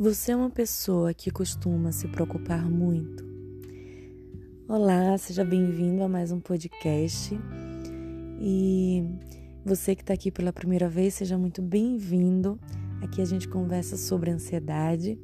Você 0.00 0.30
é 0.30 0.36
uma 0.36 0.48
pessoa 0.48 1.12
que 1.12 1.28
costuma 1.28 1.90
se 1.90 2.06
preocupar 2.06 2.70
muito? 2.70 3.26
Olá, 4.68 5.18
seja 5.18 5.44
bem-vindo 5.44 6.04
a 6.04 6.08
mais 6.08 6.30
um 6.30 6.38
podcast. 6.38 7.36
E 8.40 9.04
você 9.64 9.96
que 9.96 10.02
está 10.02 10.14
aqui 10.14 10.30
pela 10.30 10.52
primeira 10.52 10.88
vez, 10.88 11.14
seja 11.14 11.36
muito 11.36 11.60
bem-vindo. 11.60 12.60
Aqui 13.02 13.20
a 13.20 13.24
gente 13.24 13.48
conversa 13.48 13.96
sobre 13.96 14.30
ansiedade 14.30 15.18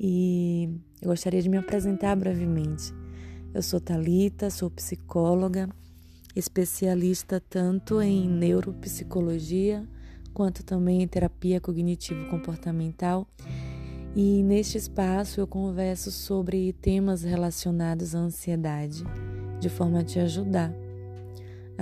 e 0.00 0.68
eu 1.00 1.10
gostaria 1.10 1.40
de 1.40 1.48
me 1.48 1.56
apresentar 1.56 2.16
brevemente. 2.16 2.92
Eu 3.54 3.62
sou 3.62 3.80
Talita, 3.80 4.50
sou 4.50 4.68
psicóloga, 4.68 5.68
especialista 6.34 7.38
tanto 7.38 8.02
em 8.02 8.28
neuropsicologia 8.28 9.88
quanto 10.34 10.64
também 10.64 11.02
em 11.02 11.06
terapia 11.06 11.60
cognitivo-comportamental 11.60 13.28
e 14.14 14.42
neste 14.42 14.78
espaço 14.78 15.40
eu 15.40 15.46
converso 15.46 16.10
sobre 16.10 16.72
temas 16.74 17.22
relacionados 17.22 18.14
à 18.14 18.18
ansiedade, 18.18 19.04
de 19.60 19.68
forma 19.68 20.00
a 20.00 20.04
te 20.04 20.18
ajudar 20.18 20.74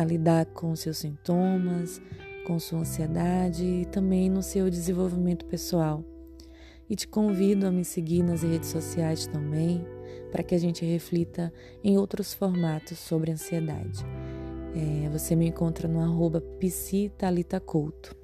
a 0.01 0.05
lidar 0.05 0.47
com 0.47 0.75
seus 0.75 0.99
sintomas, 0.99 2.01
com 2.47 2.59
sua 2.59 2.81
ansiedade 2.81 3.65
e 3.65 3.85
também 3.85 4.31
no 4.31 4.43
seu 4.43 4.71
desenvolvimento 4.71 5.45
pessoal. 5.45 6.05
E 6.89 6.97
te 6.97 7.07
convido 7.07 7.67
a 7.67 7.71
me 7.71 7.85
seguir 7.85 8.23
nas 8.23 8.43
redes 8.43 8.69
sociais 8.69 9.27
também, 9.27 9.85
para 10.33 10.43
que 10.43 10.55
a 10.55 10.59
gente 10.59 10.85
reflita 10.85 11.53
em 11.85 11.99
outros 11.99 12.33
formatos 12.33 12.99
sobre 12.99 13.31
ansiedade. 13.31 14.05
É, 14.75 15.09
você 15.09 15.37
me 15.37 15.47
encontra 15.47 15.87
no 15.87 16.01
arroba 16.01 16.41
psitalitaculto. 16.41 18.20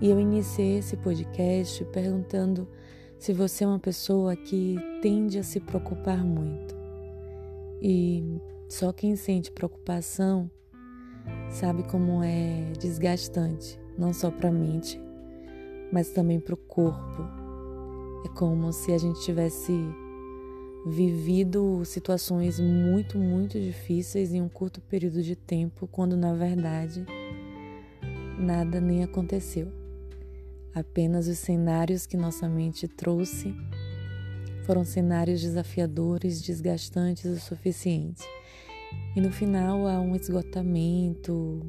E 0.00 0.10
eu 0.10 0.18
iniciei 0.20 0.78
esse 0.78 0.96
podcast 0.96 1.84
perguntando 1.86 2.68
se 3.18 3.32
você 3.32 3.64
é 3.64 3.66
uma 3.66 3.78
pessoa 3.78 4.36
que 4.36 4.76
tende 5.00 5.38
a 5.38 5.42
se 5.42 5.60
preocupar 5.60 6.24
muito. 6.24 6.74
E 7.80 8.40
só 8.68 8.92
quem 8.92 9.16
sente 9.16 9.50
preocupação 9.50 10.50
sabe 11.50 11.82
como 11.84 12.22
é 12.22 12.72
desgastante, 12.78 13.78
não 13.96 14.12
só 14.12 14.30
para 14.30 14.48
a 14.48 14.52
mente, 14.52 15.00
mas 15.92 16.10
também 16.10 16.40
para 16.40 16.54
o 16.54 16.58
corpo. 16.58 17.22
É 18.24 18.28
como 18.36 18.72
se 18.72 18.92
a 18.92 18.98
gente 18.98 19.20
tivesse 19.22 19.72
vivido 20.86 21.82
situações 21.84 22.60
muito, 22.60 23.18
muito 23.18 23.58
difíceis 23.58 24.34
em 24.34 24.42
um 24.42 24.48
curto 24.48 24.80
período 24.82 25.22
de 25.22 25.34
tempo, 25.34 25.86
quando 25.86 26.16
na 26.16 26.34
verdade 26.34 27.06
nada 28.38 28.80
nem 28.80 29.02
aconteceu. 29.02 29.68
Apenas 30.74 31.28
os 31.28 31.38
cenários 31.38 32.06
que 32.06 32.16
nossa 32.16 32.48
mente 32.48 32.88
trouxe 32.88 33.54
foram 34.64 34.84
cenários 34.84 35.40
desafiadores, 35.42 36.42
desgastantes 36.42 37.26
o 37.26 37.38
suficiente. 37.38 38.24
E 39.14 39.20
no 39.20 39.30
final 39.30 39.86
há 39.86 40.00
um 40.00 40.16
esgotamento, 40.16 41.60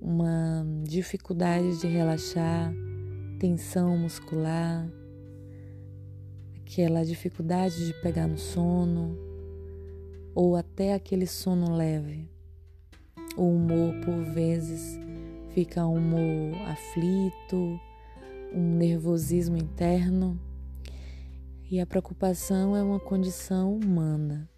uma 0.00 0.66
dificuldade 0.82 1.80
de 1.80 1.86
relaxar, 1.86 2.74
tensão 3.38 3.96
muscular, 3.96 4.86
aquela 6.60 7.04
dificuldade 7.04 7.86
de 7.86 7.94
pegar 8.02 8.26
no 8.26 8.36
sono, 8.36 9.16
ou 10.34 10.56
até 10.56 10.92
aquele 10.92 11.26
sono 11.26 11.74
leve. 11.76 12.28
O 13.36 13.48
humor, 13.48 13.94
por 14.04 14.24
vezes, 14.34 14.98
fica 15.54 15.86
um 15.86 15.94
humor 15.94 16.60
aflito, 16.68 17.80
um 18.52 18.76
nervosismo 18.76 19.56
interno. 19.56 20.38
E 21.70 21.80
a 21.80 21.86
preocupação 21.86 22.76
é 22.76 22.82
uma 22.82 22.98
condição 22.98 23.76
humana. 23.76 24.50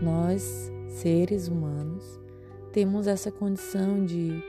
Nós, 0.00 0.70
seres 0.88 1.48
humanos, 1.48 2.04
temos 2.72 3.08
essa 3.08 3.30
condição 3.30 4.04
de 4.04 4.40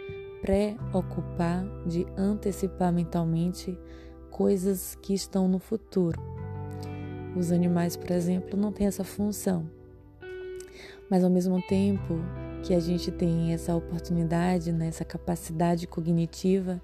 pré-ocupar, 0.41 1.65
de 1.87 2.05
antecipar 2.15 2.93
mentalmente 2.93 3.77
coisas 4.29 4.95
que 5.01 5.15
estão 5.15 5.47
no 5.47 5.57
futuro. 5.57 6.21
Os 7.35 7.51
animais, 7.51 7.97
por 7.97 8.11
exemplo, 8.11 8.59
não 8.59 8.71
têm 8.71 8.85
essa 8.85 9.03
função. 9.03 9.67
Mas 11.09 11.23
ao 11.23 11.29
mesmo 11.29 11.59
tempo 11.67 12.19
que 12.67 12.73
a 12.73 12.81
gente 12.81 13.09
tem 13.11 13.53
essa 13.53 13.73
oportunidade, 13.73 14.73
né, 14.73 14.89
essa 14.89 15.05
capacidade 15.05 15.87
cognitiva 15.87 16.81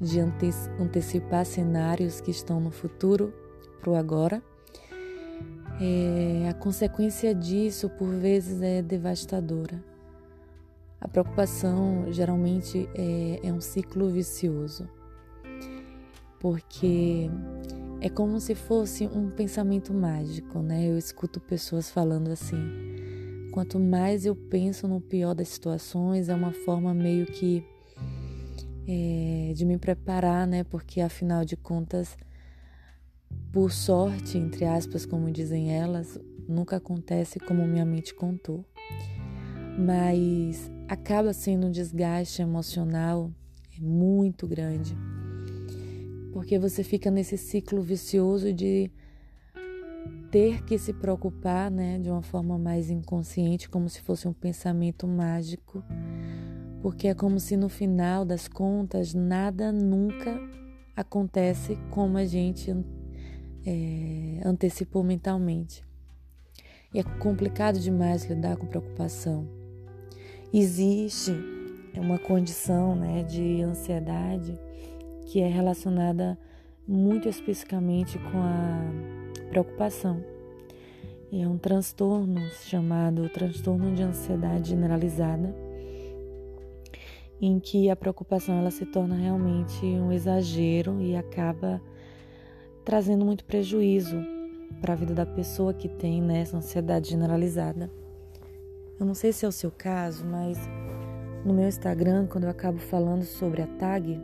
de 0.00 0.18
ante 0.18 0.50
antecipar 0.80 1.46
cenários 1.46 2.20
que 2.20 2.32
estão 2.32 2.60
no 2.60 2.72
futuro 2.72 3.32
para 3.80 3.90
o 3.90 3.94
agora. 3.94 4.42
É, 5.80 6.48
a 6.48 6.54
consequência 6.54 7.32
disso, 7.32 7.88
por 7.88 8.08
vezes, 8.08 8.60
é 8.60 8.82
devastadora. 8.82 9.80
A 11.00 11.06
preocupação 11.06 12.06
geralmente 12.10 12.88
é, 12.92 13.46
é 13.46 13.52
um 13.52 13.60
ciclo 13.60 14.10
vicioso, 14.10 14.88
porque 16.40 17.30
é 18.00 18.08
como 18.08 18.40
se 18.40 18.56
fosse 18.56 19.06
um 19.06 19.30
pensamento 19.30 19.94
mágico, 19.94 20.58
né? 20.58 20.84
Eu 20.84 20.98
escuto 20.98 21.40
pessoas 21.40 21.88
falando 21.88 22.28
assim: 22.32 22.91
quanto 23.52 23.78
mais 23.78 24.24
eu 24.24 24.34
penso 24.34 24.88
no 24.88 25.00
pior 25.00 25.34
das 25.34 25.48
situações, 25.48 26.30
é 26.30 26.34
uma 26.34 26.52
forma 26.52 26.94
meio 26.94 27.26
que 27.26 27.62
é, 28.88 29.52
de 29.54 29.64
me 29.66 29.76
preparar, 29.78 30.46
né? 30.46 30.64
Porque 30.64 31.02
afinal 31.02 31.44
de 31.44 31.54
contas, 31.54 32.16
por 33.52 33.70
sorte, 33.70 34.38
entre 34.38 34.64
aspas, 34.64 35.04
como 35.04 35.30
dizem 35.30 35.70
elas, 35.70 36.18
nunca 36.48 36.76
acontece 36.76 37.38
como 37.38 37.68
minha 37.68 37.84
mente 37.84 38.14
contou. 38.14 38.64
Mas 39.78 40.70
acaba 40.88 41.32
sendo 41.34 41.66
um 41.66 41.70
desgaste 41.70 42.40
emocional 42.40 43.30
muito 43.78 44.46
grande. 44.46 44.96
Porque 46.32 46.58
você 46.58 46.82
fica 46.82 47.10
nesse 47.10 47.36
ciclo 47.36 47.82
vicioso 47.82 48.50
de 48.50 48.90
ter 50.32 50.64
que 50.64 50.76
se 50.78 50.92
preocupar, 50.92 51.70
né, 51.70 51.98
de 51.98 52.10
uma 52.10 52.22
forma 52.22 52.58
mais 52.58 52.90
inconsciente, 52.90 53.68
como 53.68 53.88
se 53.88 54.00
fosse 54.00 54.26
um 54.26 54.32
pensamento 54.32 55.06
mágico 55.06 55.84
porque 56.82 57.06
é 57.06 57.14
como 57.14 57.38
se 57.38 57.56
no 57.56 57.68
final 57.68 58.24
das 58.24 58.48
contas 58.48 59.14
nada 59.14 59.70
nunca 59.70 60.36
acontece 60.96 61.78
como 61.90 62.18
a 62.18 62.24
gente 62.24 62.74
é, 63.64 64.40
antecipou 64.44 65.04
mentalmente. 65.04 65.84
E 66.92 66.98
é 66.98 67.02
complicado 67.04 67.78
demais 67.78 68.24
lidar 68.24 68.56
com 68.56 68.66
preocupação. 68.66 69.48
Existe 70.52 71.32
uma 71.96 72.18
condição 72.18 72.96
né, 72.96 73.22
de 73.22 73.62
ansiedade 73.62 74.58
que 75.26 75.40
é 75.40 75.48
relacionada 75.48 76.36
muito 76.86 77.28
especificamente 77.28 78.18
com 78.18 78.38
a 78.38 79.21
preocupação. 79.52 80.24
É 81.30 81.46
um 81.46 81.58
transtorno 81.58 82.40
chamado 82.62 83.28
transtorno 83.28 83.94
de 83.94 84.02
ansiedade 84.02 84.70
generalizada 84.70 85.54
em 87.38 87.60
que 87.60 87.90
a 87.90 87.96
preocupação 87.96 88.58
ela 88.58 88.70
se 88.70 88.86
torna 88.86 89.14
realmente 89.14 89.84
um 89.84 90.10
exagero 90.10 91.02
e 91.02 91.14
acaba 91.14 91.82
trazendo 92.82 93.26
muito 93.26 93.44
prejuízo 93.44 94.16
para 94.80 94.94
a 94.94 94.96
vida 94.96 95.12
da 95.12 95.26
pessoa 95.26 95.74
que 95.74 95.88
tem 95.88 96.22
né, 96.22 96.40
essa 96.40 96.56
ansiedade 96.56 97.10
generalizada. 97.10 97.90
Eu 98.98 99.04
não 99.04 99.14
sei 99.14 99.34
se 99.34 99.44
é 99.44 99.48
o 99.48 99.52
seu 99.52 99.70
caso, 99.70 100.24
mas 100.24 100.58
no 101.44 101.52
meu 101.52 101.68
Instagram, 101.68 102.26
quando 102.26 102.44
eu 102.44 102.50
acabo 102.50 102.78
falando 102.78 103.24
sobre 103.24 103.60
a 103.60 103.66
TAG, 103.66 104.18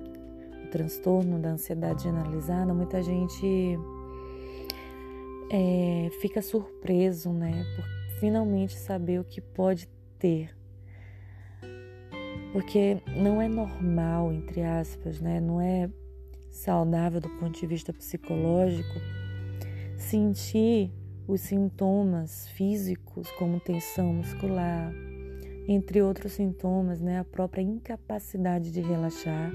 o 0.64 0.70
transtorno 0.70 1.38
da 1.38 1.50
ansiedade 1.50 2.04
generalizada, 2.04 2.72
muita 2.72 3.02
gente 3.02 3.78
é, 5.50 6.08
fica 6.20 6.42
surpreso, 6.42 7.32
né, 7.32 7.64
por 7.76 7.84
finalmente 8.20 8.76
saber 8.76 9.20
o 9.20 9.24
que 9.24 9.40
pode 9.40 9.88
ter 10.18 10.58
porque 12.52 12.98
não 13.16 13.40
é 13.40 13.48
normal, 13.48 14.32
entre 14.32 14.62
aspas, 14.62 15.20
né? 15.20 15.40
Não 15.40 15.60
é 15.60 15.88
saudável 16.50 17.20
do 17.20 17.28
ponto 17.28 17.58
de 17.58 17.66
vista 17.66 17.92
psicológico 17.92 18.98
sentir 19.96 20.90
os 21.26 21.42
sintomas 21.42 22.48
físicos 22.48 23.30
como 23.32 23.60
tensão 23.60 24.14
muscular, 24.14 24.92
entre 25.68 26.00
outros 26.00 26.32
sintomas, 26.32 27.00
né? 27.00 27.18
A 27.18 27.24
própria 27.24 27.62
incapacidade 27.62 28.72
de 28.72 28.80
relaxar, 28.80 29.52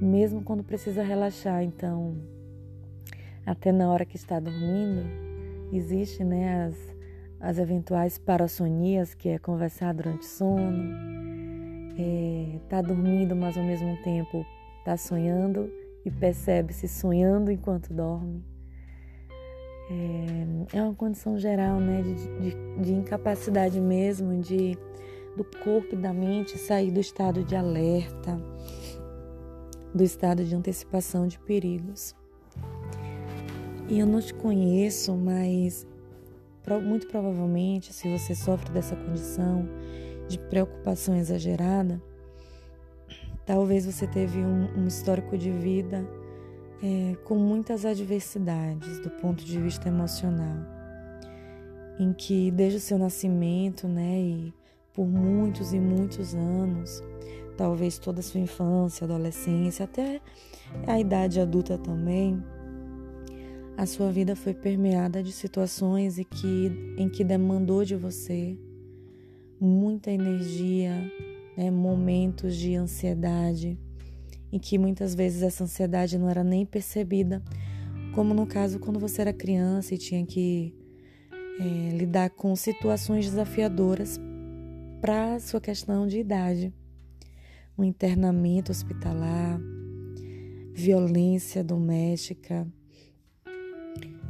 mesmo 0.00 0.42
quando 0.42 0.64
precisa 0.64 1.02
relaxar. 1.02 1.62
Então, 1.62 2.16
até 3.46 3.72
na 3.72 3.90
hora 3.90 4.04
que 4.04 4.16
está 4.16 4.38
dormindo, 4.38 5.04
existe, 5.72 6.22
né, 6.24 6.66
as, 6.66 6.96
as 7.40 7.58
eventuais 7.58 8.18
parassonias, 8.18 9.14
que 9.14 9.28
é 9.28 9.38
conversar 9.38 9.92
durante 9.94 10.26
sono 10.26 11.22
é, 11.98 12.58
tá 12.68 12.80
dormindo, 12.80 13.34
mas 13.36 13.56
ao 13.56 13.64
mesmo 13.64 13.96
tempo 14.02 14.44
tá 14.84 14.96
sonhando 14.96 15.70
e 16.04 16.10
percebe-se 16.10 16.88
sonhando 16.88 17.50
enquanto 17.50 17.92
dorme. 17.92 18.44
é, 20.72 20.78
é 20.78 20.82
uma 20.82 20.94
condição 20.94 21.38
geral, 21.38 21.78
né, 21.78 22.02
de, 22.02 22.14
de, 22.14 22.82
de 22.82 22.92
incapacidade 22.92 23.80
mesmo, 23.80 24.40
de 24.40 24.76
do 25.36 25.44
corpo 25.44 25.94
e 25.94 25.96
da 25.96 26.12
mente 26.12 26.58
sair 26.58 26.90
do 26.90 27.00
estado 27.00 27.42
de 27.42 27.56
alerta, 27.56 28.38
do 29.94 30.02
estado 30.02 30.44
de 30.44 30.54
antecipação 30.54 31.26
de 31.26 31.38
perigos. 31.38 32.14
E 33.92 33.98
eu 33.98 34.06
não 34.06 34.22
te 34.22 34.32
conheço, 34.32 35.14
mas 35.14 35.86
muito 36.82 37.06
provavelmente, 37.08 37.92
se 37.92 38.08
você 38.08 38.34
sofre 38.34 38.72
dessa 38.72 38.96
condição 38.96 39.68
de 40.28 40.38
preocupação 40.38 41.14
exagerada, 41.14 42.02
talvez 43.44 43.84
você 43.84 44.06
teve 44.06 44.38
um, 44.38 44.78
um 44.78 44.86
histórico 44.86 45.36
de 45.36 45.50
vida 45.50 46.08
é, 46.82 47.16
com 47.24 47.34
muitas 47.34 47.84
adversidades 47.84 48.98
do 49.00 49.10
ponto 49.10 49.44
de 49.44 49.60
vista 49.60 49.88
emocional, 49.88 50.56
em 51.98 52.14
que 52.14 52.50
desde 52.50 52.78
o 52.78 52.80
seu 52.80 52.96
nascimento, 52.96 53.86
né, 53.86 54.18
e 54.18 54.54
por 54.94 55.06
muitos 55.06 55.74
e 55.74 55.78
muitos 55.78 56.34
anos, 56.34 57.02
talvez 57.58 57.98
toda 57.98 58.20
a 58.20 58.22
sua 58.22 58.40
infância, 58.40 59.04
adolescência, 59.04 59.84
até 59.84 60.18
a 60.86 60.98
idade 60.98 61.38
adulta 61.38 61.76
também, 61.76 62.42
a 63.76 63.86
sua 63.86 64.10
vida 64.12 64.36
foi 64.36 64.54
permeada 64.54 65.22
de 65.22 65.32
situações 65.32 66.18
em 66.18 66.24
que, 66.24 66.70
em 66.96 67.08
que 67.08 67.24
demandou 67.24 67.84
de 67.84 67.96
você 67.96 68.56
muita 69.60 70.10
energia, 70.10 71.10
né, 71.56 71.70
momentos 71.70 72.56
de 72.56 72.74
ansiedade, 72.74 73.78
em 74.50 74.58
que 74.58 74.78
muitas 74.78 75.14
vezes 75.14 75.42
essa 75.42 75.64
ansiedade 75.64 76.18
não 76.18 76.28
era 76.28 76.44
nem 76.44 76.66
percebida, 76.66 77.42
como 78.14 78.34
no 78.34 78.46
caso 78.46 78.78
quando 78.78 79.00
você 79.00 79.22
era 79.22 79.32
criança 79.32 79.94
e 79.94 79.98
tinha 79.98 80.24
que 80.26 80.74
é, 81.58 81.96
lidar 81.96 82.30
com 82.30 82.54
situações 82.54 83.24
desafiadoras 83.26 84.20
para 85.00 85.38
sua 85.40 85.60
questão 85.60 86.06
de 86.06 86.18
idade, 86.18 86.72
um 87.76 87.84
internamento 87.84 88.70
hospitalar, 88.70 89.60
violência 90.74 91.62
doméstica, 91.64 92.66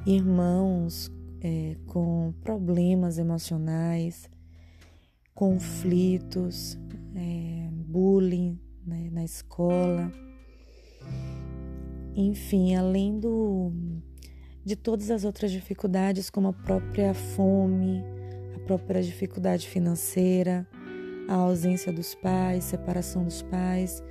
irmãos 0.06 1.10
é, 1.40 1.76
com 1.87 2.32
problemas 2.43 3.19
emocionais, 3.19 4.28
conflitos, 5.34 6.78
é, 7.14 7.69
bullying 7.72 8.58
né, 8.87 9.08
na 9.12 9.25
escola, 9.25 10.10
enfim, 12.14 12.75
além 12.75 13.19
do, 13.19 13.72
de 14.64 14.76
todas 14.76 15.10
as 15.10 15.25
outras 15.25 15.50
dificuldades, 15.50 16.31
como 16.31 16.48
a 16.48 16.52
própria 16.52 17.14
fome, 17.14 18.05
a 18.55 18.58
própria 18.60 19.02
dificuldade 19.02 19.66
financeira, 19.66 20.66
a 21.28 21.34
ausência 21.34 21.93
dos 21.93 22.14
pais, 22.14 22.64
separação 22.64 23.25
dos 23.25 23.43
pais, 23.43 24.02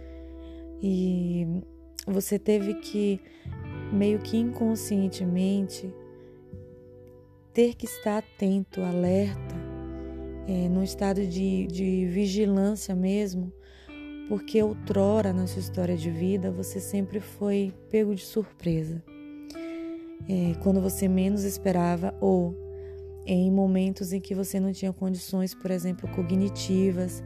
e 0.81 1.45
você 2.07 2.39
teve 2.39 2.75
que 2.75 3.21
meio 3.91 4.19
que 4.19 4.37
inconscientemente 4.37 5.93
ter 7.53 7.75
que 7.75 7.85
estar 7.85 8.19
atento, 8.19 8.81
alerta, 8.81 9.55
é, 10.47 10.69
num 10.69 10.83
estado 10.83 11.25
de, 11.25 11.67
de 11.67 12.05
vigilância 12.05 12.95
mesmo, 12.95 13.51
porque 14.29 14.61
outrora 14.63 15.33
na 15.33 15.45
sua 15.47 15.59
história 15.59 15.97
de 15.97 16.09
vida 16.09 16.49
você 16.51 16.79
sempre 16.79 17.19
foi 17.19 17.73
pego 17.89 18.15
de 18.15 18.23
surpresa. 18.23 19.03
É, 20.29 20.53
quando 20.61 20.79
você 20.79 21.07
menos 21.07 21.43
esperava 21.43 22.15
ou 22.21 22.55
em 23.25 23.51
momentos 23.51 24.13
em 24.13 24.21
que 24.21 24.33
você 24.33 24.59
não 24.59 24.71
tinha 24.71 24.93
condições, 24.93 25.53
por 25.53 25.69
exemplo, 25.71 26.09
cognitivas, 26.09 27.23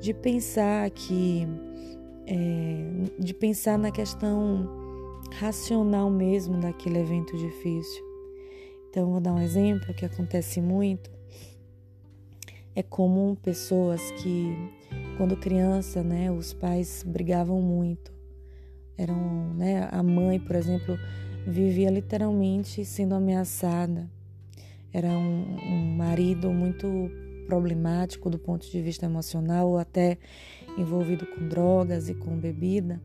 de 0.00 0.12
pensar 0.12 0.90
que 0.90 1.46
é, 2.26 3.12
de 3.18 3.32
pensar 3.32 3.78
na 3.78 3.90
questão 3.90 4.81
racional 5.38 6.10
mesmo 6.10 6.58
daquele 6.58 6.98
evento 6.98 7.36
difícil. 7.36 8.02
Então, 8.90 9.10
vou 9.10 9.20
dar 9.20 9.32
um 9.32 9.40
exemplo 9.40 9.94
que 9.94 10.04
acontece 10.04 10.60
muito. 10.60 11.10
É 12.74 12.82
comum 12.82 13.34
pessoas 13.34 14.00
que, 14.12 14.54
quando 15.16 15.36
criança, 15.36 16.02
né, 16.02 16.30
os 16.30 16.52
pais 16.52 17.02
brigavam 17.06 17.60
muito. 17.60 18.12
Eram, 18.96 19.54
né, 19.54 19.88
a 19.90 20.02
mãe, 20.02 20.38
por 20.38 20.56
exemplo, 20.56 20.98
vivia 21.46 21.90
literalmente 21.90 22.84
sendo 22.84 23.14
ameaçada. 23.14 24.10
Era 24.92 25.08
um, 25.08 25.56
um 25.64 25.96
marido 25.96 26.50
muito 26.50 27.10
problemático 27.46 28.30
do 28.30 28.38
ponto 28.38 28.70
de 28.70 28.80
vista 28.80 29.06
emocional 29.06 29.70
ou 29.70 29.78
até 29.78 30.18
envolvido 30.78 31.26
com 31.26 31.48
drogas 31.48 32.08
e 32.08 32.14
com 32.14 32.36
bebida. 32.36 33.00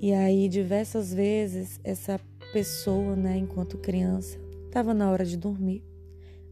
E 0.00 0.12
aí, 0.12 0.48
diversas 0.48 1.12
vezes, 1.12 1.80
essa 1.82 2.20
pessoa, 2.52 3.16
né, 3.16 3.36
enquanto 3.38 3.78
criança, 3.78 4.38
estava 4.66 4.92
na 4.92 5.10
hora 5.10 5.24
de 5.24 5.36
dormir, 5.36 5.82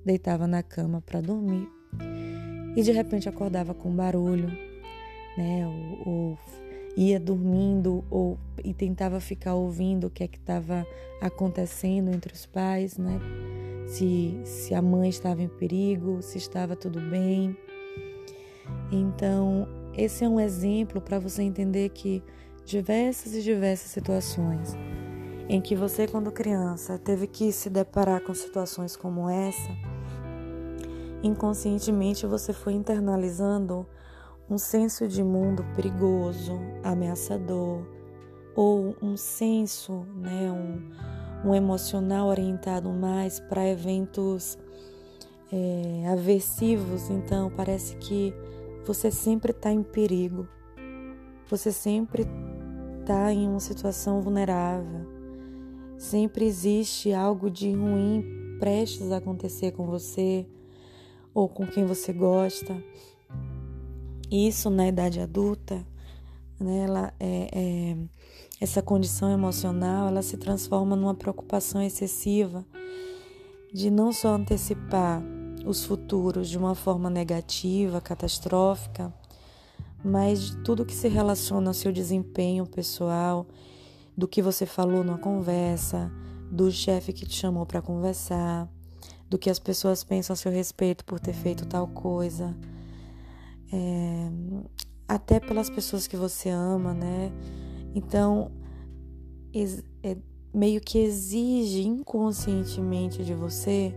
deitava 0.05 0.47
na 0.47 0.63
cama 0.63 1.01
para 1.01 1.21
dormir 1.21 1.69
e 2.77 2.83
de 2.83 2.91
repente 2.91 3.29
acordava 3.29 3.75
com 3.75 3.95
barulho, 3.95 4.49
né, 5.37 5.67
ou, 5.67 6.13
ou 6.13 6.39
ia 6.97 7.19
dormindo 7.19 8.05
ou 8.11 8.39
e 8.65 8.73
tentava 8.73 9.21
ficar 9.21 9.55
ouvindo 9.55 10.07
o 10.07 10.11
que 10.11 10.25
é 10.25 10.29
que 10.29 10.39
estava 10.39 10.87
acontecendo 11.21 12.11
entre 12.11 12.33
os 12.33 12.47
pais, 12.47 12.97
né? 12.97 13.21
Se, 13.87 14.41
se 14.45 14.75
a 14.75 14.81
mãe 14.81 15.11
estava 15.11 15.43
em 15.43 15.49
perigo, 15.49 16.23
se 16.23 16.39
estava 16.39 16.75
tudo 16.75 17.01
bem. 17.01 17.57
Então, 18.91 19.69
esse 19.97 20.25
é 20.25 20.29
um 20.29 20.41
exemplo 20.41 21.01
para 21.01 21.19
você 21.19 21.43
entender 21.43 21.91
que 21.91 22.23
diversas 22.65 23.35
e 23.35 23.43
diversas 23.43 23.91
situações 23.91 24.77
em 25.49 25.61
que 25.61 25.77
você, 25.77 26.07
quando 26.07 26.33
criança, 26.33 26.99
teve 26.99 27.27
que 27.27 27.53
se 27.53 27.69
deparar 27.69 28.23
com 28.23 28.35
situações 28.35 28.97
como 28.97 29.29
essa, 29.29 29.71
inconscientemente 31.23 32.27
você 32.27 32.53
foi 32.53 32.73
internalizando 32.73 33.87
um 34.49 34.59
senso 34.59 35.09
de 35.09 35.23
mundo 35.23 35.65
perigoso, 35.75 36.59
ameaçador, 36.83 37.83
ou 38.55 38.95
um 39.03 39.17
senso, 39.17 40.07
né, 40.17 40.51
um, 40.51 41.49
um 41.49 41.55
emocional 41.55 42.29
orientado 42.29 42.89
mais 42.91 43.41
para 43.41 43.67
eventos 43.67 44.59
é, 45.53 46.09
aversivos. 46.09 47.11
Então, 47.11 47.51
parece 47.51 47.97
que 47.97 48.35
você 48.85 49.11
sempre 49.11 49.51
está 49.51 49.73
em 49.73 49.83
perigo, 49.83 50.47
você 51.49 51.73
sempre 51.73 52.27
está 53.05 53.31
em 53.31 53.47
uma 53.47 53.61
situação 53.61 54.23
vulnerável. 54.23 55.07
Sempre 55.99 56.47
existe 56.47 57.13
algo 57.13 57.51
de 57.51 57.71
ruim 57.71 58.25
prestes 58.59 59.13
a 59.13 59.19
acontecer 59.19 59.73
com 59.73 59.87
você 59.87 60.47
ou 61.35 61.47
com 61.47 61.67
quem 61.67 61.85
você 61.85 62.15
gosta. 62.15 62.83
Isso 64.31 64.71
na 64.71 64.89
idade 64.89 65.21
adulta, 65.21 65.87
né, 66.59 66.85
ela 66.85 67.13
é, 67.21 67.51
é, 67.53 67.97
essa 68.59 68.81
condição 68.81 69.31
emocional, 69.31 70.09
ela 70.09 70.23
se 70.23 70.39
transforma 70.39 70.97
numa 70.97 71.15
preocupação 71.15 71.83
excessiva 71.83 72.65
de 73.71 73.91
não 73.91 74.13
só 74.13 74.35
antecipar 74.35 75.23
os 75.67 75.85
futuros 75.85 76.49
de 76.49 76.57
uma 76.57 76.75
forma 76.75 77.11
negativa, 77.11 78.01
catastrófica, 78.01 79.13
mas 80.05 80.41
de 80.41 80.57
tudo 80.59 80.85
que 80.85 80.95
se 80.95 81.09
relaciona 81.09 81.71
ao 81.71 81.75
seu 81.75 81.91
desempenho 81.91 82.67
pessoal, 82.67 83.47
do 84.17 84.29
que 84.29 84.43
você 84.43 84.67
falou 84.67 85.03
numa 85.03 85.19
conversa, 85.19 86.13
do 86.51 86.71
chefe 86.71 87.13
que 87.13 87.27
te 87.27 87.35
chamou 87.35 87.65
para 87.65 87.81
conversar, 87.81 88.69
do 89.29 89.39
que 89.39 89.49
as 89.49 89.59
pessoas 89.59 90.05
pensam 90.05 90.35
a 90.35 90.37
seu 90.37 90.53
respeito 90.53 91.05
por 91.05 91.19
ter 91.19 91.33
feito 91.33 91.67
tal 91.67 91.89
coisa, 91.89 92.55
é, 93.73 94.31
até 95.09 95.41
pelas 95.41 95.71
pessoas 95.71 96.07
que 96.07 96.17
você 96.17 96.51
ama, 96.51 96.93
né? 96.93 97.33
Então, 97.95 98.53
é, 100.03 100.17
meio 100.53 100.81
que 100.81 100.99
exige 100.99 101.83
inconscientemente 101.83 103.25
de 103.25 103.35
você 103.35 103.95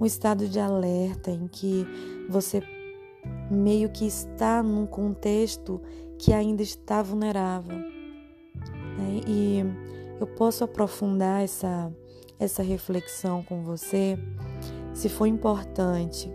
um 0.00 0.04
estado 0.04 0.48
de 0.48 0.58
alerta 0.58 1.30
em 1.30 1.46
que 1.46 1.86
você 2.28 2.62
meio 3.50 3.90
que 3.90 4.06
está 4.06 4.62
num 4.62 4.86
contexto 4.86 5.80
que 6.18 6.32
ainda 6.32 6.62
está 6.62 7.02
vulnerável. 7.02 7.76
Né? 7.76 9.20
E 9.26 9.64
eu 10.20 10.26
posso 10.26 10.64
aprofundar 10.64 11.42
essa, 11.42 11.92
essa 12.38 12.62
reflexão 12.62 13.42
com 13.42 13.62
você 13.62 14.18
se 14.92 15.08
for 15.08 15.26
importante 15.26 16.30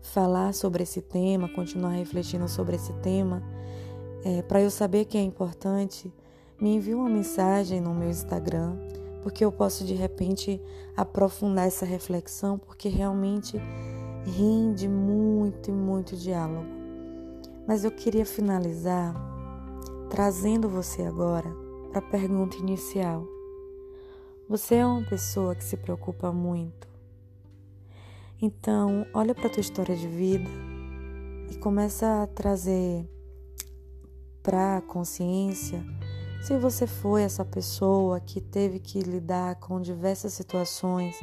falar 0.00 0.52
sobre 0.52 0.82
esse 0.82 1.00
tema, 1.00 1.48
continuar 1.48 1.90
refletindo 1.90 2.48
sobre 2.48 2.76
esse 2.76 2.92
tema. 2.94 3.42
É, 4.24 4.42
Para 4.42 4.60
eu 4.60 4.70
saber 4.70 5.06
que 5.06 5.16
é 5.16 5.22
importante, 5.22 6.12
me 6.60 6.74
envie 6.76 6.94
uma 6.94 7.08
mensagem 7.08 7.80
no 7.80 7.94
meu 7.94 8.10
Instagram, 8.10 8.76
porque 9.22 9.44
eu 9.44 9.50
posso 9.50 9.84
de 9.84 9.94
repente 9.94 10.60
aprofundar 10.96 11.66
essa 11.66 11.86
reflexão, 11.86 12.58
porque 12.58 12.88
realmente 12.88 13.58
rende 14.24 14.88
muito 14.88 15.70
e 15.70 15.72
muito 15.72 16.16
diálogo. 16.16 16.66
Mas 17.66 17.84
eu 17.84 17.90
queria 17.90 18.26
finalizar 18.26 19.14
trazendo 20.10 20.68
você 20.68 21.02
agora 21.02 21.48
para 21.90 21.98
a 21.98 22.10
pergunta 22.10 22.56
inicial. 22.56 23.26
Você 24.48 24.76
é 24.76 24.86
uma 24.86 25.04
pessoa 25.04 25.54
que 25.54 25.64
se 25.64 25.76
preocupa 25.76 26.32
muito. 26.32 26.88
Então, 28.40 29.06
olha 29.14 29.34
para 29.34 29.46
a 29.46 29.50
tua 29.50 29.60
história 29.60 29.96
de 29.96 30.08
vida 30.08 30.50
e 31.50 31.56
começa 31.56 32.22
a 32.22 32.26
trazer 32.26 33.08
para 34.42 34.78
a 34.78 34.82
consciência 34.82 35.84
se 36.42 36.58
você 36.58 36.88
foi 36.88 37.22
essa 37.22 37.44
pessoa 37.44 38.18
que 38.18 38.40
teve 38.40 38.80
que 38.80 39.00
lidar 39.00 39.54
com 39.60 39.80
diversas 39.80 40.32
situações 40.32 41.14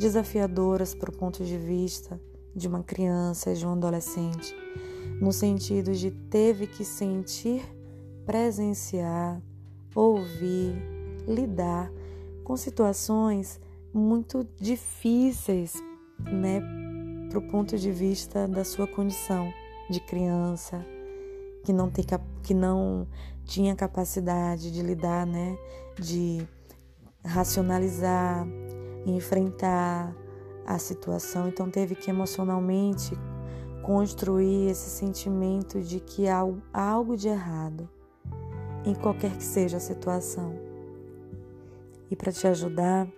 desafiadoras 0.00 0.94
para 0.94 1.10
o 1.10 1.12
ponto 1.12 1.44
de 1.44 1.58
vista 1.58 2.18
de 2.56 2.66
uma 2.66 2.82
criança, 2.82 3.54
de 3.54 3.66
um 3.66 3.72
adolescente, 3.72 4.56
no 5.20 5.30
sentido 5.30 5.92
de 5.92 6.10
teve 6.10 6.66
que 6.66 6.86
sentir, 6.86 7.62
presenciar, 8.24 9.42
ouvir, 9.94 10.74
lidar 11.28 11.92
com 12.42 12.56
situações 12.56 13.60
muito 13.92 14.46
difíceis, 14.56 15.74
né, 16.18 16.62
para 17.28 17.38
o 17.38 17.42
ponto 17.42 17.76
de 17.76 17.92
vista 17.92 18.48
da 18.48 18.64
sua 18.64 18.86
condição 18.86 19.52
de 19.90 20.00
criança, 20.00 20.82
que 21.62 21.74
não, 21.74 21.90
tem, 21.90 22.06
que 22.42 22.54
não 22.54 23.06
tinha 23.44 23.76
capacidade 23.76 24.70
de 24.70 24.80
lidar, 24.80 25.26
né, 25.26 25.58
de 26.00 26.42
racionalizar, 27.22 28.46
enfrentar 29.06 30.14
a 30.66 30.78
situação, 30.78 31.48
então 31.48 31.70
teve 31.70 31.94
que 31.94 32.10
emocionalmente 32.10 33.16
construir 33.82 34.70
esse 34.70 34.90
sentimento 34.90 35.80
de 35.80 36.00
que 36.00 36.28
há 36.28 36.42
algo 36.72 37.16
de 37.16 37.28
errado 37.28 37.88
em 38.84 38.94
qualquer 38.94 39.36
que 39.36 39.44
seja 39.44 39.78
a 39.78 39.80
situação. 39.80 40.54
E 42.10 42.16
para 42.16 42.32
te 42.32 42.46
ajudar, 42.46 43.08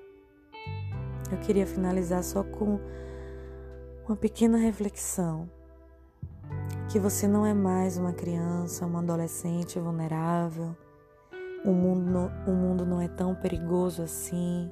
eu 1.31 1.39
queria 1.39 1.67
finalizar 1.67 2.23
só 2.23 2.43
com 2.43 2.79
uma 4.07 4.17
pequena 4.17 4.59
reflexão 4.59 5.49
que 6.89 6.99
você 6.99 7.27
não 7.27 7.47
é 7.47 7.55
mais 7.55 7.97
uma 7.97 8.13
criança, 8.13 8.85
uma 8.85 8.99
adolescente 8.99 9.79
vulnerável. 9.79 10.77
O 11.65 11.73
mundo, 11.73 12.31
o 12.47 12.53
mundo 12.53 12.85
não 12.85 13.01
é 13.01 13.09
tão 13.09 13.35
perigoso 13.35 14.03
assim. 14.03 14.71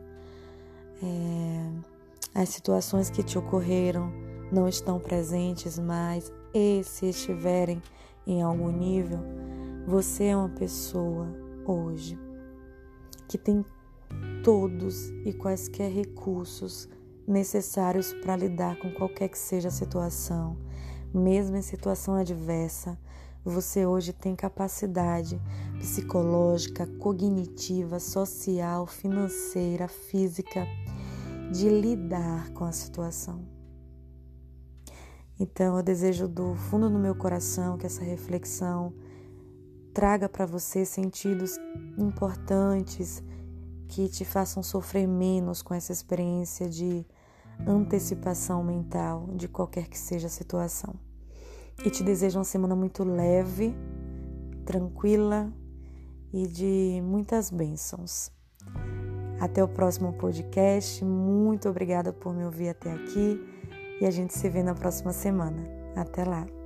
É, 1.03 2.41
as 2.41 2.49
situações 2.51 3.11
que 3.11 3.23
te 3.23 3.39
ocorreram 3.39 4.13
não 4.53 4.69
estão 4.69 4.99
presentes 4.99 5.79
mais. 5.79 6.33
E 6.53 6.83
se 6.85 7.07
estiverem 7.07 7.83
em 8.27 8.43
algum 8.43 8.71
nível, 8.71 9.19
você 9.87 10.27
é 10.27 10.37
uma 10.37 10.49
pessoa 10.49 11.27
hoje 11.65 12.19
que 13.29 13.39
tem 13.39 13.65
todos 14.43 15.11
e 15.25 15.33
quaisquer 15.33 15.91
recursos 15.91 16.89
necessários 17.27 18.13
para 18.15 18.37
lidar 18.37 18.77
com 18.77 18.91
qualquer 18.93 19.29
que 19.29 19.39
seja 19.39 19.69
a 19.69 19.71
situação 19.71 20.57
mesmo 21.13 21.57
em 21.57 21.63
situação 21.63 22.15
adversa, 22.15 22.99
você 23.45 23.87
hoje 23.87 24.13
tem 24.13 24.37
capacidade 24.37 25.41
psicológica, 25.79 26.87
cognitiva, 26.99 27.99
social, 27.99 28.87
financeira, 28.87 29.89
física 29.89 30.67
de 31.51 31.69
lidar 31.69 32.51
com 32.53 32.65
a 32.65 32.73
situação. 32.73 33.45
Então, 35.39 35.79
eu 35.79 35.83
desejo 35.83 36.29
do 36.29 36.55
fundo 36.55 36.91
do 36.91 36.99
meu 36.99 37.15
coração 37.15 37.79
que 37.79 37.87
essa 37.87 38.05
reflexão 38.05 38.93
traga 39.95 40.29
para 40.29 40.45
você 40.45 40.85
sentidos 40.85 41.57
importantes 41.97 43.23
que 43.89 44.09
te 44.09 44.25
façam 44.25 44.63
sofrer 44.63 45.09
menos 45.09 45.63
com 45.63 45.75
essa 45.75 45.93
experiência 45.93 46.69
de 46.69 47.05
antecipação 47.67 48.63
mental 48.63 49.29
de 49.35 49.49
qualquer 49.49 49.89
que 49.89 49.99
seja 49.99 50.27
a 50.27 50.31
situação. 50.31 51.10
E 51.85 51.91
te 51.91 52.03
desejo 52.03 52.39
uma 52.39 52.45
semana 52.45 52.77
muito 52.77 53.03
leve, 53.05 53.75
tranquila 54.67 55.51
e 56.33 56.47
de 56.47 57.01
muitas 57.03 57.51
bênçãos. 57.51 58.31
Até 59.41 59.65
o 59.65 59.69
próximo 59.69 60.13
podcast. 60.13 61.03
Muito 61.05 61.69
obrigada 61.69 62.13
por 62.13 62.35
me 62.35 62.45
ouvir 62.45 62.69
até 62.69 62.93
aqui 62.93 63.41
e 64.01 64.07
a 64.07 64.11
gente 64.11 64.35
se 64.35 64.49
vê 64.51 64.63
na 64.63 64.75
próxima 64.75 65.13
semana. 65.13 65.67
Até 65.97 66.25
lá. 66.25 66.60